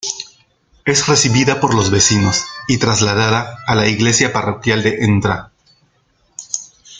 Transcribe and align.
Es 0.83 1.05
recibida 1.07 1.59
por 1.59 1.75
los 1.75 1.91
vecinos 1.91 2.43
y 2.67 2.79
trasladada 2.79 3.59
a 3.67 3.75
la 3.75 3.85
iglesia 3.87 4.33
parroquial 4.33 4.81
de 4.81 4.97
Ntra. 5.07 5.51